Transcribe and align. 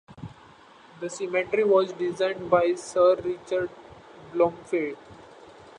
The 0.99 1.11
cemetery 1.11 1.63
was 1.63 1.93
designed 1.93 2.49
by 2.49 2.73
Sir 2.73 3.17
Richard 3.17 3.69
Blomfield. 4.33 4.97